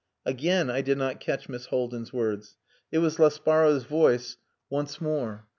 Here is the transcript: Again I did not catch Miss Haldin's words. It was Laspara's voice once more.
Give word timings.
Again 0.25 0.71
I 0.71 0.81
did 0.81 0.97
not 0.97 1.19
catch 1.19 1.47
Miss 1.47 1.67
Haldin's 1.67 2.11
words. 2.11 2.57
It 2.91 2.97
was 2.97 3.17
Laspara's 3.19 3.83
voice 3.83 4.37
once 4.71 4.99
more. 4.99 5.45